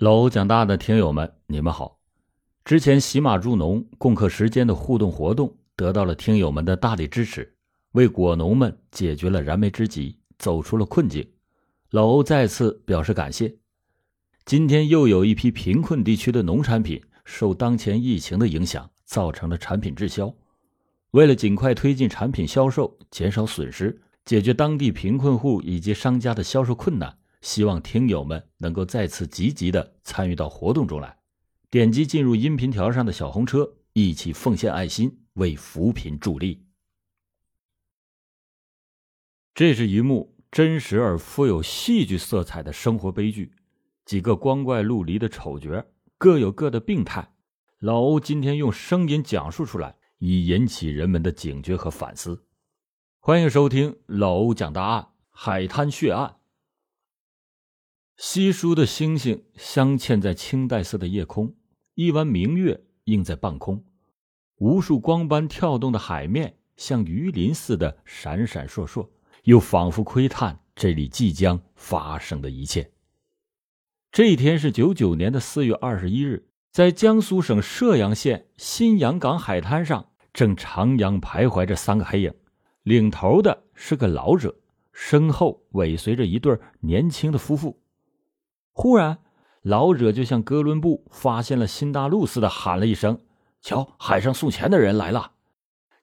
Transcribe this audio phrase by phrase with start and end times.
[0.00, 1.98] 老欧讲大的听友们，你们好！
[2.64, 7.56] 之前喜马助农共克时间的互动活动得到了听友们的大力支持，
[7.94, 11.28] 为果农们解决了燃眉之急，走出了困境。
[11.90, 13.56] 老欧再次表示感谢。
[14.44, 20.32] 今天又有一批贫困地区的农产品受当前疫情的影响，造成了产品滞销。
[21.10, 27.17] 为了尽快推进产品销售，减少损失，解决当地贫困户以及商家的销售困难。
[27.40, 31.18] 希望听友们能够再次积极的参与到活动中来，
[31.70, 36.66] 点击进入音频条上的小红车，一起奉献爱心，为扶贫助力。
[39.54, 43.52] 这是一幕真实而富有戏剧色彩的生活悲剧，
[44.04, 45.84] 几个光怪陆离的丑角
[46.16, 47.32] 各有各的病态。
[47.78, 52.44] 老欧今天用声音讲述出来，以引起人们的警觉和反思。
[53.20, 56.28] 欢迎收听老欧讲大案《海滩血案》。
[58.18, 61.54] 稀疏的星星镶嵌在青黛色的夜空，
[61.94, 63.84] 一弯明月映在半空，
[64.56, 69.08] 无数光斑跳动的海面像鱼鳞似的闪闪烁烁，
[69.44, 72.90] 又仿佛窥探这里即将发生的一切。
[74.10, 82.34] 这一天是九九年的四月二十一日，在江苏省射阳县新阳港海滩上，正徜徉徘徊着三个黑影，
[82.82, 84.56] 领头的是个老者，
[84.92, 87.80] 身后尾随着一对年轻的夫妇。
[88.80, 89.18] 忽然，
[89.62, 93.18] 老者就像哥伦布发现了新大陆似的喊了一声
[93.60, 95.32] ：“瞧，海上送钱的人来了！”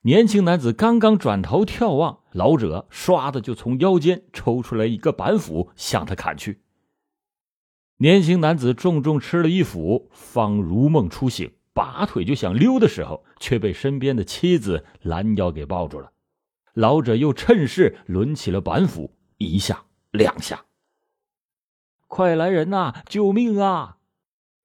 [0.04, 6.64] 年轻男子刚刚转头眺望，老者唰的就从腰间抽出来一个板斧，向他砍去。
[8.00, 16.12] 年轻男子重重吃了一斧，方如梦初醒，拔腿就想溜的时候，却被身边的妻子拦腰给抱住了。
[16.74, 20.66] 老者又趁势抡起了板斧，一下两下。
[22.16, 22.94] 快来人呐！
[23.10, 23.98] 救命啊！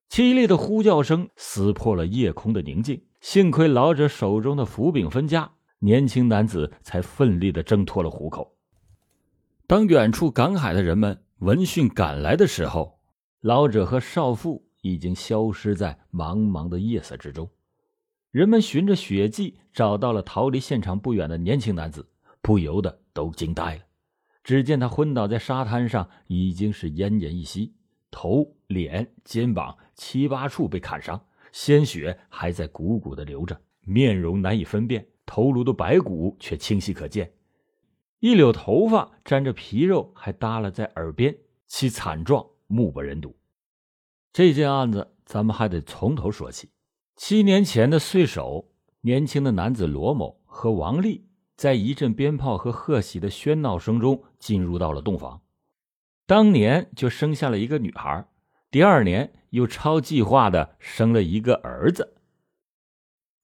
[0.08, 3.02] 凄厉的呼叫声撕破了夜空的宁静。
[3.20, 8.55] 幸亏老者手中的斧柄分家，年轻男子才奋力的挣脱了虎口。
[9.66, 13.00] 当远处赶海的人们闻讯赶来的时候，
[13.40, 17.50] 老者和少妇已经消失在茫茫的夜色之中。
[18.30, 22.08] 人们循着血迹找到了逃离现场不远的年轻男子，
[22.40, 23.83] 不由得都惊呆了。
[24.42, 27.74] 只见他昏倒在沙滩上，已经是奄奄一息，
[28.11, 31.20] 头、脸、肩膀七八处被砍伤，
[31.52, 37.33] 鲜血还在汩汩的流着，面容难以分辨，头颅的白骨却清晰可见，
[38.18, 41.36] 一绺头发沾着皮肉还耷拉在耳边，
[41.67, 43.36] 其惨状目不忍睹。
[44.33, 46.70] 这件案子咱们还得从头说起。
[47.17, 48.72] 七年前的岁首，
[49.02, 51.27] 年轻的男子罗某和王丽。
[51.60, 55.42] 在一阵鞭炮和贺喜的喧闹声中，进入到了洞房。
[56.24, 58.26] 当年就生下了一个女孩，
[58.70, 62.14] 第二年又超计划的生了一个儿子。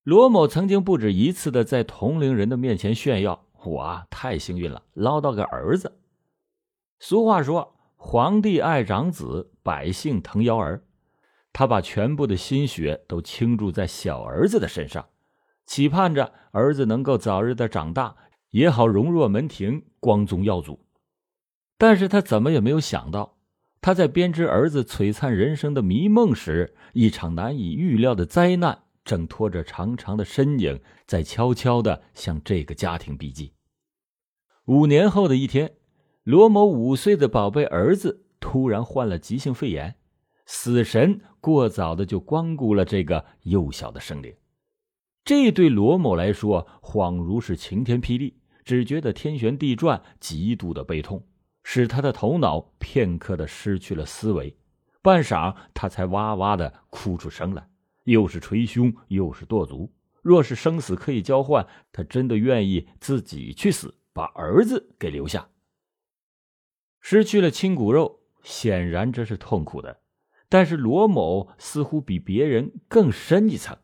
[0.03, 5.98] 罗某曾经不止一次的在同龄人的面前炫耀：“我啊，太幸运了，捞到个儿子。”
[6.98, 10.83] 俗话说：“皇帝爱长子，百姓疼幺儿。”
[11.53, 15.06] 他把全部的心血都倾注在小儿子的身上。
[15.66, 18.16] 期盼着儿子能够早日的长大，
[18.50, 20.87] 也好荣若门庭，光宗耀祖。
[21.77, 23.37] 但是他怎么也没有想到，
[23.81, 33.53] 他在编织儿子璀璨人生的迷梦时，一场难以预料的灾难正拖着长长的身影，在悄悄的向这个家庭逼近。
[34.65, 35.75] 五年后的一天，
[36.22, 39.94] 罗某五岁的宝贝儿子突然患了急性肺炎，
[40.47, 44.34] 死神过早的就光顾了这个幼小的生灵。
[45.27, 51.27] 这对罗某来说，恍如是晴天霹雳，只觉得天旋地转，极度的悲痛，
[51.65, 54.57] 使他的头脑片刻的失去了思维。
[55.03, 57.69] 半晌，他才哇哇的哭出声来，
[58.05, 59.93] 又是捶胸，又是跺足。
[60.23, 65.49] 若是生死可以交换，他真的愿意自己去死，把儿子给留下。
[67.01, 70.03] 失去了亲骨肉，显然这是痛苦的，
[70.49, 73.77] 但是罗某似乎比别人更深一层。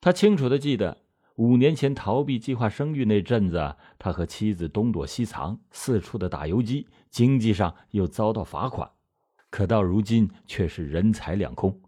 [0.00, 0.96] 他清楚的记得，
[1.34, 8.90] 五年前逃避计划生育那阵子，他和妻子东躲西藏，四处的打游击，经济上又遭到罚款，
[9.50, 11.82] 可到如今却是人财两空。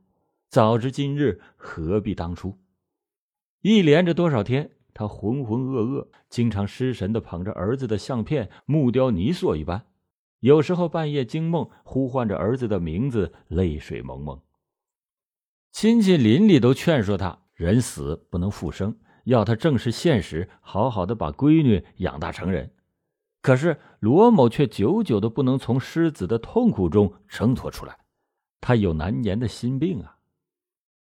[0.50, 2.58] 早知今日，何必当初？
[3.62, 9.86] 一连着多少天，他浑浑噩噩，经常失神的捧着儿子的相片，木雕泥塑一般。
[10.40, 14.38] 有时候半夜惊梦，呼唤着儿子的名字，泪水蒙蒙。
[15.70, 17.41] 亲戚邻里都劝说他。
[17.62, 18.92] 人死不能复生，
[19.22, 22.68] 要他正视现实，好好的把闺女养大成人。
[23.40, 27.96] 可是罗某却久久的不能从失子的痛苦中挣脱出来。
[28.60, 30.16] 他有难言的心病啊。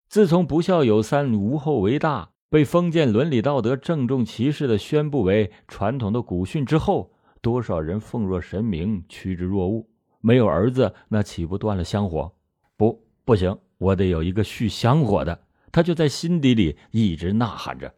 [0.07, 7.11] 自从“不孝有三，无后为大”被封建伦理道德郑重其事的宣布为传统的古训之后，
[7.41, 9.87] 多少人奉若神明，趋之若鹜。
[10.19, 12.33] 没有儿子，那岂不断了香火？
[12.75, 15.39] 不，不行，我得有一个续香火的。
[15.79, 17.95] 他就在心底里一直呐喊着。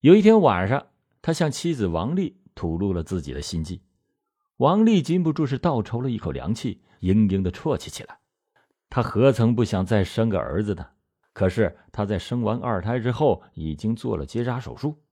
[0.00, 0.86] 有一天晚上，
[1.20, 3.82] 他向妻子王丽吐露了自己的心迹。
[4.56, 8.18] 王丽禁不住是倒抽了一口凉气，嘤嘤的啜泣起来。
[8.88, 10.86] 他何曾不想再生个儿子呢？
[11.34, 15.02] 可是他在生完二胎之后，已经做了结扎手术。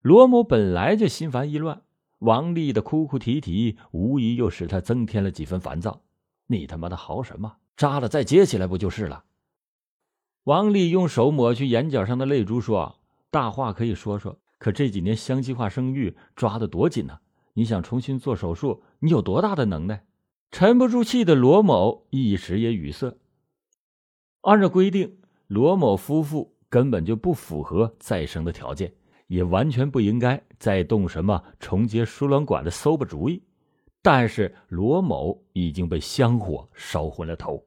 [0.00, 1.82] 罗某本来就心烦意乱，
[2.20, 6.00] 王丽的哭哭啼啼，无疑又使他增添了几分烦躁。
[6.46, 7.58] 你他妈的嚎什么？
[7.76, 9.22] 扎了再接起来不就是了？
[10.46, 13.00] 王丽用手抹去眼角上的泪珠，说
[13.32, 17.18] ：“大话可以说说，可这几年相计划生育抓得多紧呢？
[17.54, 20.06] 你想重新做手术，你有多大的能耐？”
[20.52, 23.18] 沉不住气的罗某一时也语塞。
[24.42, 28.94] 按照规定，罗某夫妇根本就不符合再生的条件，
[29.26, 33.42] 也完全不应该再动什么重接输卵管的馊巴主意。
[34.00, 37.66] 但是罗某已经被香火烧昏了头，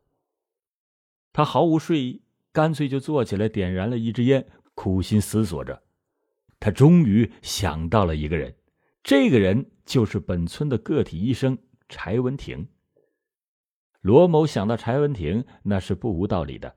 [1.34, 5.82] 他毫无睡意，干脆就坐起来，点燃了一支烟，苦心思索着。
[6.60, 8.56] 他终于想到了一个人，
[9.04, 11.58] 这个人就是本村的个体医生。
[11.88, 12.68] 柴文婷。
[14.02, 16.76] 罗某想到柴文婷，那是不无道理的。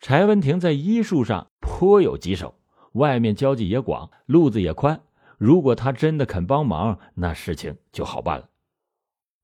[0.00, 2.58] 柴文婷在医术上颇有棘手，
[2.92, 5.02] 外面交际也广，路子也宽。
[5.36, 8.48] 如果他真的肯帮忙，那事情就好办了。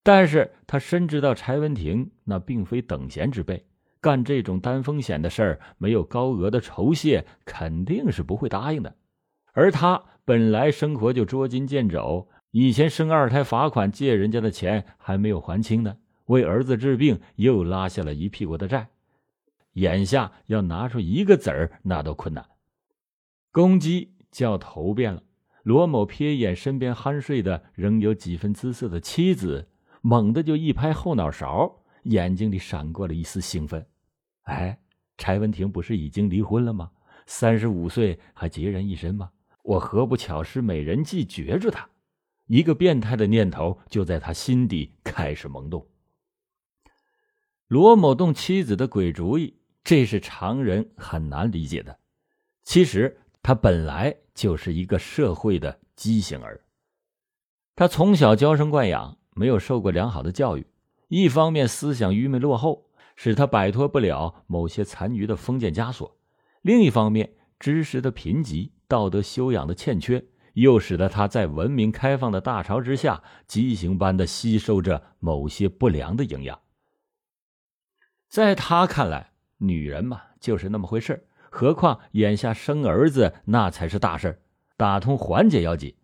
[0.02, 3.67] 但是他深知道柴文婷那并非等闲之辈，
[4.00, 8.94] 干这种担风险的事儿，没有高额的酬谢，肯定是不会答应的。
[9.52, 12.28] 而他本来生活就捉襟见肘。
[12.50, 15.96] 以前生二胎罚款借人家的钱还没有还清呢，
[16.26, 18.88] 为儿子治病又拉下了一屁股的债，
[19.74, 22.46] 眼下要拿出一个子儿那都困难。
[23.52, 25.22] 公鸡叫头遍了，
[25.62, 29.68] 罗某瞥眼身边酣睡的仍有几分姿色的妻子，
[30.00, 33.86] 猛地就一拍后脑勺，眼睛里闪过了一丝兴奋。
[34.42, 34.78] 哎，
[35.16, 36.90] 柴文婷不是已经离婚了吗？
[37.26, 39.30] 三十五岁还孑然一身吗？
[39.62, 41.88] 我何不巧施美人计绝住他？
[42.46, 45.86] 一个变态的念头就在他心底开始萌动。
[47.66, 51.98] 罗某动妻子的鬼主意，这是常人很难理解的。
[52.62, 56.64] 其实他本来就是一个社会的畸形儿。
[57.76, 60.66] 他从小娇生惯养，没有受过良好的教育，
[61.08, 66.16] 一方面思想愚昧落后，使他摆脱不了某些残余的封建枷锁；
[66.62, 70.24] 另一方面，知识的贫瘠，道德修养的欠缺。
[70.54, 76.58] 又使得他在文明开放的大潮之下，畸形般的吸收着某些不良的营养。
[78.28, 84.42] 在他看来，女人嘛，就是那么回事何况眼下生儿子那才是大事
[84.76, 85.94] 打通缓解要紧，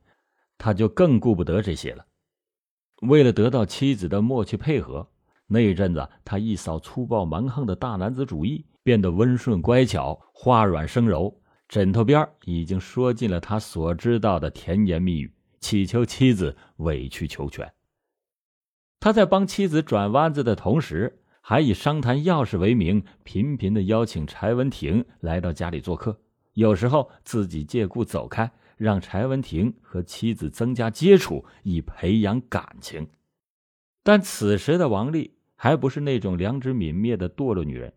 [0.57, 2.07] 他就更顾不得这些了。
[3.03, 5.09] 为了得到妻子的默契配合，
[5.47, 11.41] 那一阵子他一扫粗暴蛮横的大男子主义，变得温顺乖巧，花软生柔。
[11.69, 17.71] 枕头边已经说尽了他所知道的甜言蜜语，祈求妻子委曲求全。
[19.01, 26.19] 他在帮妻子转弯子的同时，还以商谈要事为名，频频的邀请柴文婷来到家里做客。
[26.53, 33.07] 有时候自己借故走开，让柴文婷和妻子增加接触，以培养感情。
[34.03, 37.93] 但此时的王丽还不是那种良知泯灭的堕落女人，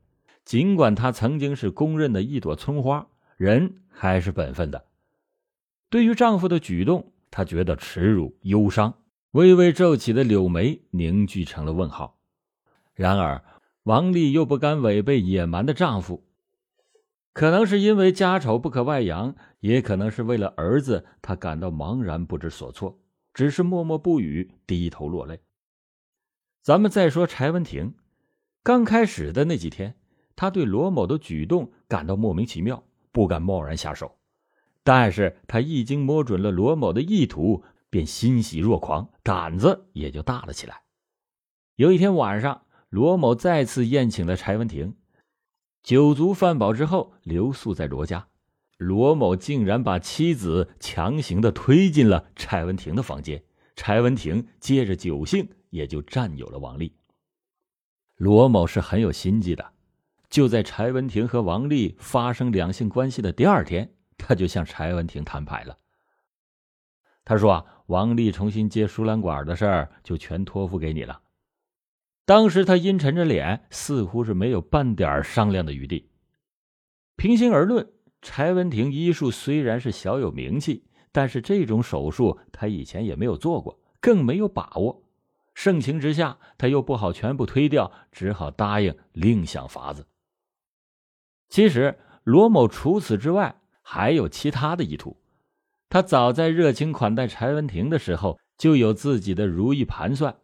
[0.45, 3.07] 尽管她曾经是公认的一朵村花。
[3.35, 4.85] 人还是本分的。
[5.89, 8.93] 对于丈夫的举动，她觉得耻辱、忧伤，
[9.31, 12.17] 微微皱起的柳眉凝聚成了问号。
[12.95, 13.43] 然而，
[13.83, 16.26] 王丽又不甘违背野蛮的丈夫，
[17.37, 22.99] 可能是因为家丑不可外扬，也可能是为了儿子，他感到茫然不知所措，
[23.31, 25.39] 只是默默不语，低头落泪。
[26.63, 27.93] 咱们再说柴文婷，
[28.63, 29.95] 刚开始的那几天，
[30.35, 32.83] 他对罗某的举动感到莫名其妙。
[33.11, 34.17] 不敢贸然下手，
[34.83, 40.81] 但是他一经摸准了罗某的意图，便欣喜若狂，胆子也就大了起来。
[41.75, 44.95] 有一天晚上，罗某再次宴请了柴文婷，
[45.87, 48.27] 酒足饭饱之后，留宿在罗家。
[48.75, 53.41] 罗某竟然把妻子强行的推进了柴文婷的房间，
[53.73, 56.93] 柴文婷借着酒兴，也就占有了王丽。
[58.17, 59.65] 罗某是很有心机的。
[60.29, 65.77] 就在柴文婷和王丽发生两性关系的第二天，他就向柴文婷摊牌了。
[67.23, 71.21] 他说：“啊，王丽重新接输卵管的事儿就全托付给你了。”
[72.27, 76.09] 当时他阴沉着脸，似乎是没有半点商量的余地。
[77.15, 77.87] 平心而论，
[78.21, 85.01] 柴文婷医术虽然是小有名气，但是这种手术他以前也没有做过，更没有把握。
[85.53, 90.05] 盛情之下，他又不好全部推掉，只好答应另想法子。
[91.47, 95.15] 其实罗某除此之外还有其他的意图，
[95.87, 100.35] 他早在热情款待柴文婷的时候就有自己的如意盘算。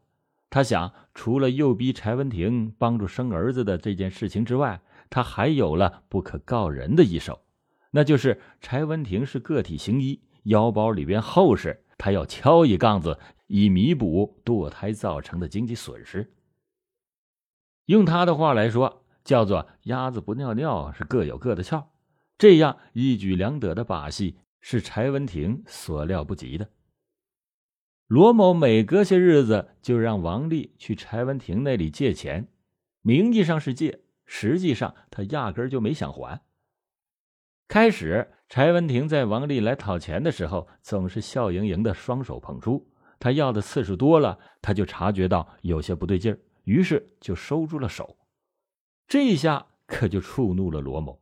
[0.49, 7.41] 他想，除了诱逼柴文婷帮助生儿子的这件事情之外，他还有了不可告人的一手，
[7.91, 13.19] 那就是柴文婷是个体行医，腰包里边厚实，他要敲一杠子。
[13.47, 16.33] 以弥补堕胎造成的经济损失。
[17.85, 21.83] 用他的话来说，叫做“鸭子不尿尿是各有各的窍”。
[22.39, 26.67] 这样一举两得的把戏是柴文婷所料不及的。
[28.07, 32.47] 罗某每隔些日子就让王丽去柴文婷那里借钱，
[33.01, 36.41] 名义上是借，实际上他压根就没想还。
[37.67, 42.91] 开始，柴文婷在王丽来讨钱的时候，总是笑盈盈的，双手捧出。
[43.19, 48.17] 他要的次数多了，他就察觉到有些不对劲儿，于是就收住了手。
[49.07, 51.19] 这一下可就触怒了罗某，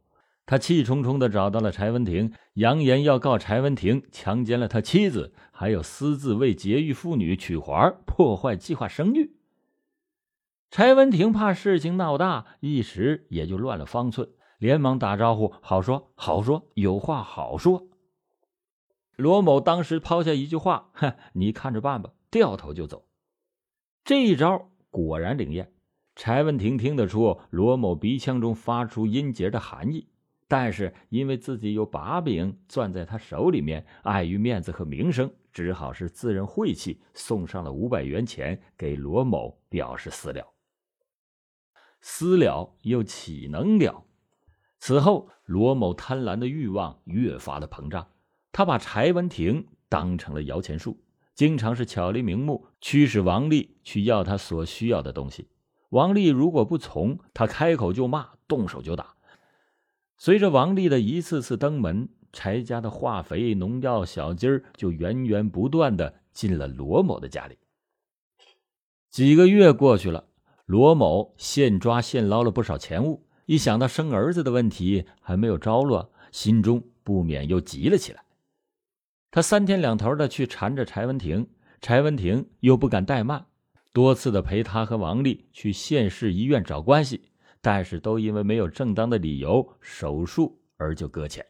[0.52, 9.38] 他气冲冲的找到了柴文婷，扬言要告柴文婷强奸了他妻子，还有私自为劫狱妇女取环，破坏计划生育。
[10.70, 14.28] 柴文婷怕事情闹大，一时也就乱了方寸，
[14.60, 17.88] 连忙打招呼：“好说好说，有话好说。”
[19.16, 23.06] 罗某当时抛下一句话：“哼，你看着办吧。”掉头就走。
[24.04, 25.72] 这一招果然灵验。
[26.14, 30.10] 柴文婷听得出罗某鼻腔中发出音节的含义，
[30.52, 40.46] 但是因为自己有把柄攥在他手里面，碍于面子和名声，只好是自认晦气，送上了五百元钱给罗某，表示私了。
[42.02, 44.04] 私了又岂能了？
[44.78, 48.06] 此后，罗某贪婪的欲望越发的膨胀。
[48.52, 51.02] 他把柴文婷当成了摇钱树，
[51.34, 55.48] 经常是巧立名目驱使王丽去要他所需要的东西。
[55.92, 59.16] 王丽如果不从，他开口就骂，动手就打。
[60.24, 67.58] 随着王丽的一次次登门，柴家的化肥、农药、小鸡儿就源源不断的进了罗某的家里。
[69.10, 70.28] 几个月过去了，
[70.68, 78.24] 罗某现抓现捞了不少钱物，一想到生儿子的问题还没有着落，心中不免又急了起来。
[79.32, 81.48] 他三天两头的去缠着柴文婷，
[81.82, 83.48] 柴文婷又不敢怠慢，
[83.92, 87.31] 多次的陪他和王丽去县市医院找关系，
[87.62, 91.46] 但是都因为没有正当的理由手术而就搁浅。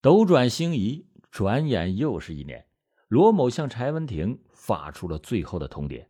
[0.00, 2.66] 斗转星移，转眼又是一年，
[3.08, 6.06] 罗某向柴文婷发出了最后的通牒。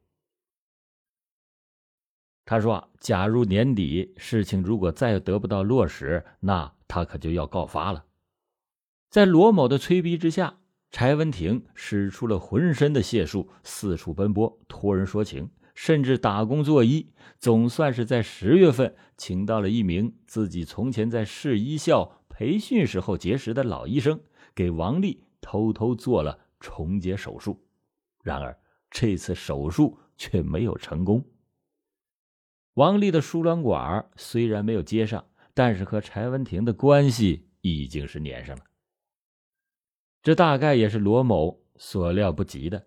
[2.45, 8.05] 他说：“假如年底事情如果再得不到落实，那他可就要告发了。”
[9.11, 10.59] 在罗某的催逼之下，
[10.91, 17.13] 柴文婷使出了浑身的解数，四处奔波，托人说情，甚至打工作医。
[17.39, 24.21] 总算是在十月份，请到了一名自己从前在市医校培训时候结识的老医生，
[24.55, 27.65] 给王丽偷偷做了重结手术。
[28.23, 28.57] 然而
[28.91, 31.25] 这次手术却没有成功。
[32.75, 38.63] 王丽的输卵管虽然没有接上，但是和柴文婷的关系已经是粘上了。
[40.23, 42.87] 这大概也是罗某所料不及的。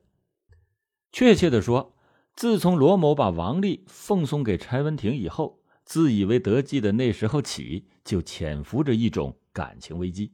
[1.12, 1.95] 确切的说，
[2.36, 10.34] 自从罗某把王丽奉送给柴文婷以后，自以为得计的那时候起，就潜伏着一种感情危机。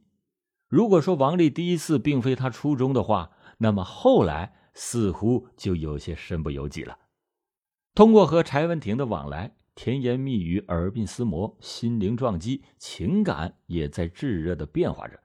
[0.66, 6.98] 如果说王丽第一次并非他初衷的话，那么后来似乎就有些身不由己了。
[7.94, 15.20] 通过和柴文婷的往来，甜言蜜语、耳鬓厮磨，心灵撞击，情感也在炙热的变化着。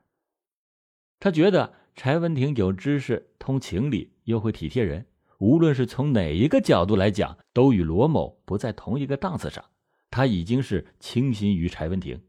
[1.20, 5.08] 他觉得柴文婷有知识、通情理，又会体贴人，
[5.38, 9.64] 无论是从哪一个角度来讲，都与罗某不在同一个档次上。
[10.10, 12.22] 他已经是倾心于柴文婷，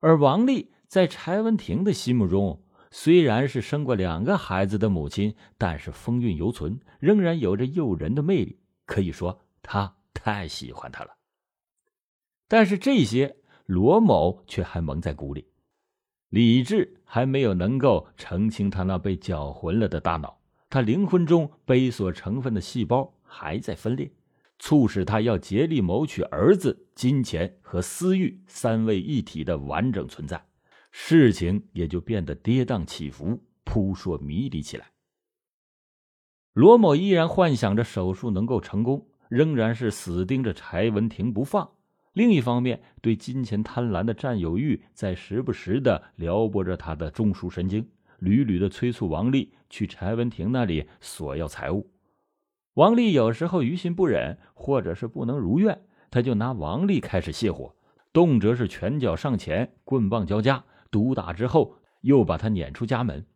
[0.00, 8.60] 而王丽在柴文婷的心目中，虽然是生过两个孩子的母亲，但是风韵犹存，仍然有着诱人的魅力。
[8.84, 11.16] 可以说，他太喜欢她了。
[12.46, 15.48] 但是这些，罗某却还蒙在鼓里。
[16.28, 20.38] 理智还没有能够澄清他那被搅浑了的大脑，
[20.72, 24.10] 他灵魂中悲锁成分的细胞还在分裂，
[24.58, 30.42] 促使他要竭力谋取儿子、金钱和私欲三位一体的完整存在，
[30.90, 34.86] 事情也就变得跌宕起伏、扑朔迷离起来。
[36.54, 41.70] 罗某依然幻想着手术能够成功，仍然是死盯着柴文婷不放。
[42.14, 47.86] 另一方面，对金钱贪婪的占有欲在时不时的撩拨着他的中枢神经，
[48.22, 51.90] 屡屡的催促王丽去柴文婷那里索要财物。
[52.74, 57.74] 王丽有时候于心不忍，或者是不能如愿，他就拿王丽开始泄火，
[58.12, 63.26] 动辄是拳脚上前，棍棒交加，毒打之后又把他撵出家门。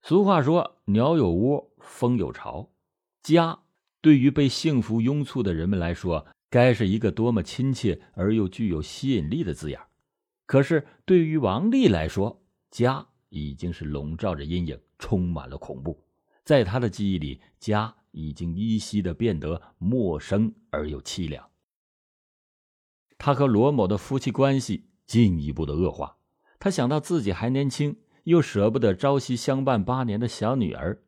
[0.00, 2.70] 俗话说：“鸟有窝，蜂有巢。”
[3.24, 3.58] 家
[4.00, 9.80] 对于被幸福拥簇的人们来说，该是一个多么亲切而又具有吸引力的字眼。
[10.46, 12.43] 可是对于王丽来说，
[12.74, 16.04] 家已经是笼罩着阴影，充满了恐怖。
[16.42, 21.48] 在他的记忆里，家已经依稀的变得陌生而又凄凉。
[23.16, 26.18] 他和罗某的夫妻关系进一步的恶化。
[26.58, 27.96] 他想到自己还年轻。
[28.24, 31.04] 又舍不得朝夕相伴八年的小女儿，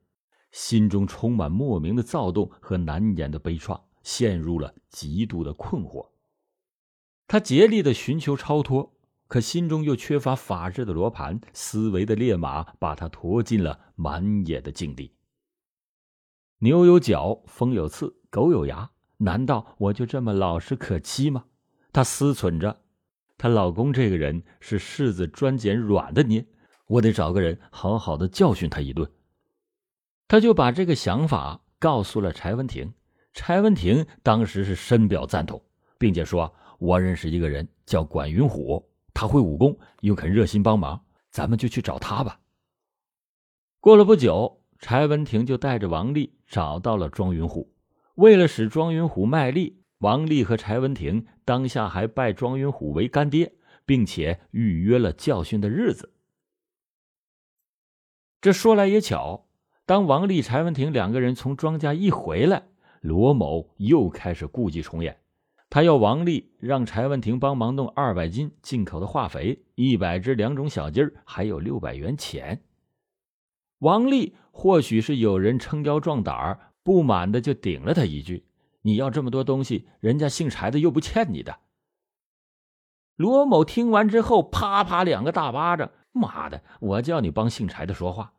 [0.52, 6.10] 心中充满莫名的躁动和难言的悲怆，陷入了极度的困惑。
[7.26, 8.95] 他竭力的寻求超脱，
[9.28, 15.12] 可心中又缺乏法治的罗盘，思维的烈马把他拖进了满野的境地。
[16.58, 21.44] 牛有角，蜂有刺，狗有牙，难道我就这么老实可欺吗？
[21.92, 22.82] 她思忖着，
[23.36, 26.46] 她老公这个人是柿子专捡软的捏。
[26.86, 29.10] 我得找个人好好的教训他一顿。
[30.28, 32.92] 他就把这个想法告诉了柴文婷。
[33.32, 35.62] 柴文婷当时是深表赞同，
[35.98, 42.38] 并且说：“我认识一个人叫管云虎，他会武功，又肯热心帮忙，咱们就去找他吧。”
[43.80, 47.72] 过了不久，柴文婷就带着王丽找到了庄云虎。
[48.16, 53.54] 为了使庄云虎卖力，王丽和柴文婷当下还拜庄云虎为干爹，
[53.86, 56.12] 并且预约了教训的日子。
[58.42, 59.46] 这说来也巧，
[59.86, 62.68] 当王丽、柴文婷两个人从庄家一回来，
[63.00, 65.18] 罗某又开始故伎重演。
[65.68, 72.62] 他要王丽让柴文婷帮忙弄二百斤进口的化肥，一百只两种小鸡儿，还有六百元钱。
[73.80, 78.46] 王丽或许是有人撑腰壮胆儿，不满的就顶了他一句
[78.82, 81.58] ：“你要这么多东西，人家姓柴的又不欠你的。”
[83.16, 88.34] 罗某听完之后，啪啪两个大巴掌：“妈的，我叫你帮姓柴的说话！”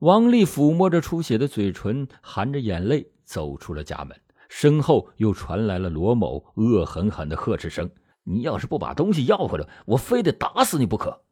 [0.00, 4.20] 王丽抚摸着出血的嘴唇，含着眼泪走出了家门，
[4.54, 7.90] 身后又传来了罗某恶狠狠的呵斥声
[8.22, 11.22] ：“你要是不把东西要回来，我非得打死你不可！”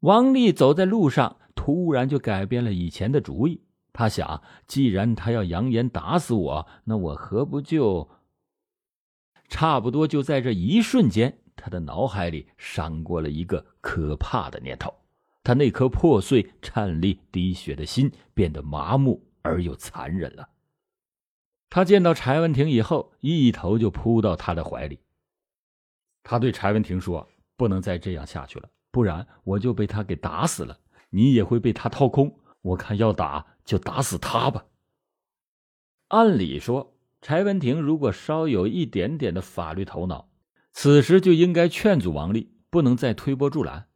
[0.00, 3.62] 王丽走在路上，突然就改变了以前的主意。
[3.92, 8.08] 他想，既然他要扬言打死我，那我何不就……
[9.50, 14.92] 差不多就在这一瞬间，他的脑海里闪过了一个可怕的念头。
[15.44, 20.48] 他那颗破碎、颤栗、滴血的心变得麻木而又残忍了。
[21.70, 24.98] 他见到柴文婷以后，一头就扑到她的怀里。
[26.22, 30.78] 他对柴文婷说：“不能再这样下去了，不然我就被他给打死了，
[31.10, 32.38] 你也会被他掏空。
[32.62, 34.64] 我看要打就打死他吧。”
[36.08, 40.28] 按理说，柴文婷如果稍有一点点的法律头脑，
[40.72, 43.88] 此时就应该劝阻王丽，不能再推波助澜。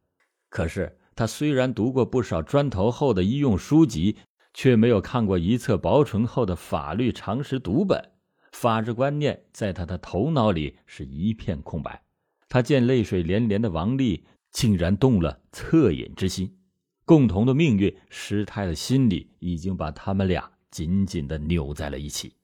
[0.49, 0.97] 可是。
[1.15, 4.17] 他虽然读过不少砖头厚的医用书籍，
[4.53, 8.11] 却没有看过一册薄醇厚的法律常识读本，
[8.51, 12.03] 法治观念在他的头脑里是一片空白。
[12.47, 16.59] 他见泪水连连的王丽，竟然动了恻隐之心。
[17.03, 22.35] 共同的命运，师太的心里已经把他们俩紧紧的扭在了一起。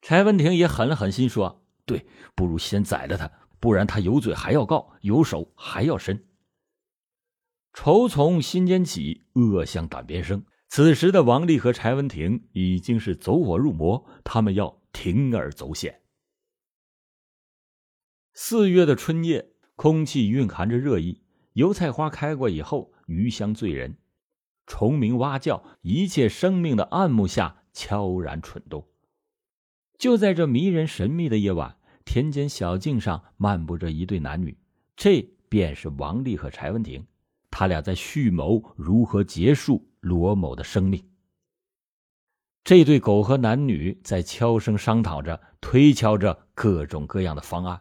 [0.00, 3.30] 柴文婷也狠了狠心说：“对，不如先宰了他，
[3.60, 6.24] 不然他有嘴还要告，有手还要伸。”
[7.74, 10.44] 愁从心间起，恶向胆边生。
[10.74, 16.00] 此时的王丽和柴文婷已经是走火入魔，他们要铤而走险。
[18.32, 21.20] 四月的春夜，空气蕴含着热意，
[21.52, 23.98] 油菜花开过以后，余香醉人，
[24.66, 28.88] 虫鸣蛙叫，一切生命的暗幕下悄然蠢动。
[29.98, 34.56] 就在这迷人神秘的夜晚，田间小径上漫步着一对男女，
[34.96, 37.06] 这便是王丽和柴文婷。
[37.50, 41.02] 他俩在蓄谋如何结束罗某的生命。
[42.62, 47.80] 这对狗和男女在悄声商讨着，推敲着各种各样的方案。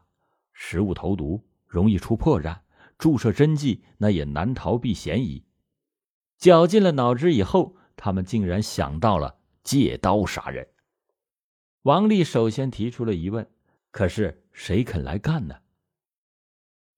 [0.54, 2.62] 食物投毒容易出破绽，
[2.98, 5.44] 注射针剂那也难逃避嫌疑。
[6.38, 10.70] 绞尽了脑汁以后，他们竟然想到了借刀杀人。
[11.82, 13.50] 王丽首先提出了疑问：
[13.90, 15.56] 可是谁肯来干呢？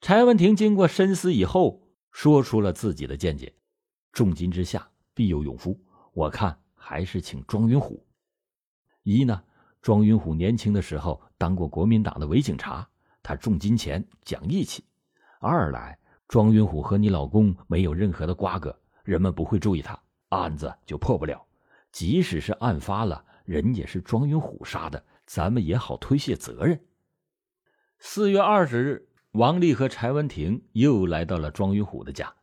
[0.02, 1.82] 柴文婷经过深思以后。
[2.16, 3.56] 说出了自己的见解，
[4.12, 5.80] 重金之下必有勇夫，
[6.14, 8.06] 我看还是请庄云虎。
[9.04, 9.44] 一呢，
[9.82, 12.88] 庄云虎年轻的时候当过国民党的伪警察，
[13.22, 14.82] 他重金钱讲义气；
[15.40, 15.98] 二来，
[16.28, 20.00] 庄云虎和你老公没有任何的瓜葛，人们不会注意他，
[20.30, 21.46] 案子就破不了。
[21.92, 26.80] 即使是案发了，人也是庄云虎杀的，咱们也好推卸责任。
[28.00, 32.34] 四月二十日，王丽和柴文婷又来到了庄云虎的家。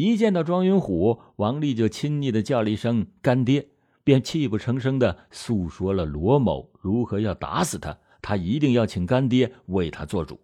[0.00, 3.68] 一见到庄云虎，王丽就亲昵的叫了一声“干爹”，
[4.02, 10.40] 便泣不成声的诉说了罗某如何要打死他，他一定要请干爹为他做主。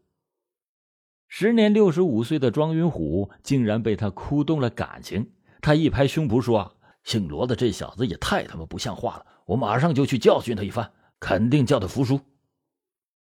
[1.27, 5.31] 时年六十五岁的庄云虎竟然被他哭动了感情，
[5.63, 9.27] 他一拍胸脯说：“姓罗的这小子也太他妈不像话了！
[9.47, 12.21] 我马上就去教训他一番，肯定叫他服输。”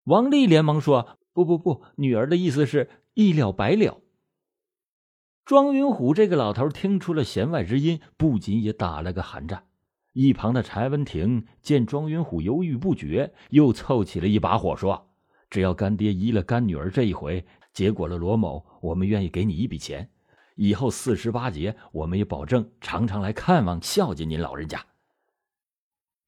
[0.04, 4.02] 王丽连忙说：“不不不，女儿的意思是一了百了。”
[5.44, 9.64] 庄云虎这个老头听出了弦外之音，不仅也打了个寒战。
[10.12, 15.10] 一旁的柴文婷见庄云虎犹豫不决，又凑起了一把火，说
[15.50, 20.08] ：“只要干爹依了干女儿这一回，结果了罗某，我们愿意给你一笔钱。
[20.56, 24.84] 以后四十八节，我们也保证常常来看望孝敬您老人家。”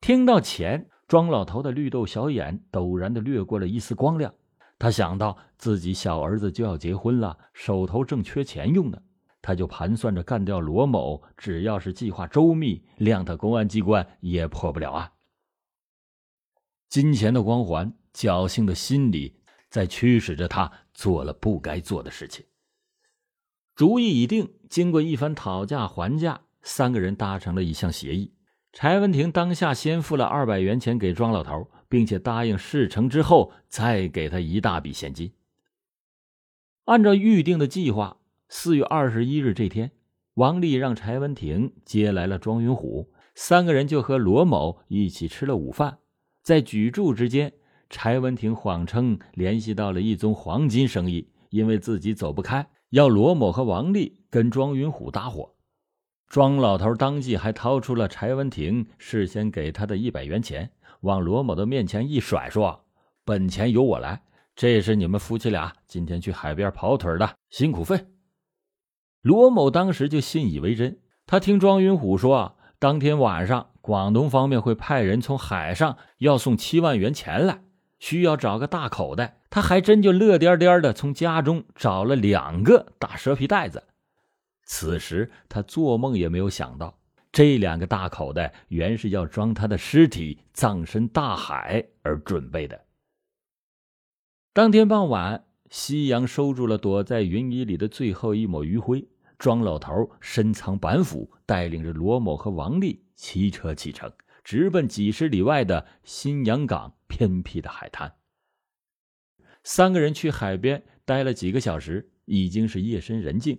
[0.01, 4.35] 听到钱，庄老头的绿豆小眼陡然的掠过了一丝光亮。
[4.83, 9.01] 他想到自己小儿子就要结婚了，手头正缺钱用呢。
[9.41, 15.13] 他就盘算着干掉罗某，只要是计划周密，谅他公安机关也破不了案。
[16.89, 19.37] 金钱的光环，侥幸的心理，
[19.71, 22.45] 在驱使着他做了不该做的事情。
[23.77, 28.35] 主意已定，经过一番讨价还价，三个人达成了一项协议：
[28.73, 35.31] 柴文婷当下先付了二百元钱给庄老头，并且答应事成之后再给他一大笔现金。
[36.87, 38.17] 按照预定的计划。
[38.49, 39.91] 四月二十一日这天，
[40.35, 45.99] 王丽让柴文婷接来了庄云虎，三个人就和罗某一起吃了午饭。
[46.43, 47.53] 在举箸之间，
[47.91, 55.55] 柴文婷谎称联系到了一宗黄金生意，因为自己走不开，要罗某和王丽跟庄云虎搭伙。
[56.27, 60.71] 庄老头当即还掏出了柴文婷事先给他的一百元钱，
[61.03, 62.85] 往罗某的面前一甩，说
[63.25, 64.23] ：“本钱由我来，
[64.57, 68.07] 这是你们夫妻俩今天去海边跑腿的辛苦费。”
[69.23, 70.99] 罗某当时就信以为真。
[71.27, 77.63] 他听庄云虎说，当天晚上广东方面会派人从海上要送七万元钱来，
[78.01, 79.41] 需要找个大口袋。
[79.49, 83.85] 他还真就乐颠颠的从家中找了两个大蛇皮袋子。
[84.65, 86.99] 此时他做梦也没有想到，
[87.33, 92.85] 这两个大口袋原是要装他的尸体葬身大海而准备的。
[94.53, 99.09] 当天傍晚，夕阳收住了躲在云衣里的最后一抹余晖。
[99.39, 104.13] 庄老头深藏板斧，带领着罗某和王丽骑车启程，
[104.45, 108.15] 直奔几十里外的新阳港偏僻的海滩。
[109.65, 113.59] 三个人去海边待了几个小时，已经是夜深人静。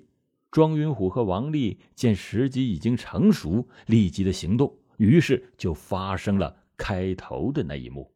[0.54, 8.14] 庄云虎和王丽见时机已经成熟，立即的行动，于是就发生了开头的那一幕。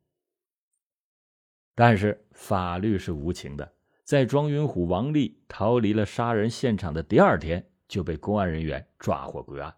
[1.73, 3.73] 但是法律是无情的。
[4.03, 9.73] 在庄云虎、王丽逃离了杀人现场的第二天，就被公安人员抓获归案。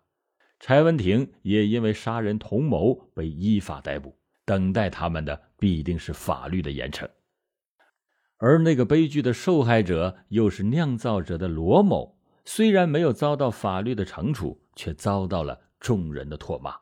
[0.60, 7.10] 柴文婷也因为杀人同谋被依法逮捕，等待他们的必定是法律的严惩。
[8.36, 12.19] 而那个悲剧的受害者，又是酿造者的罗某，
[12.52, 16.76] 虽然没有遭到法律的惩处，却遭到了众人的唾骂。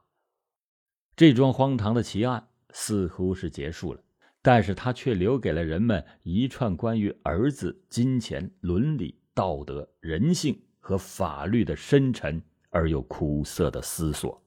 [1.14, 4.02] 这桩荒唐的奇案似乎是结束了。
[4.42, 14.42] 但是他却留给了人们一串关于儿子、金钱、伦理、道德、人性和法律的深沉而又苦涩的思索。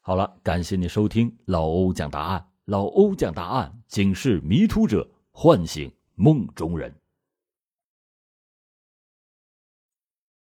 [0.00, 2.46] 好了，感谢你收听老欧讲答案。
[2.66, 6.94] 老欧讲答案，警示迷途者，唤醒梦中人。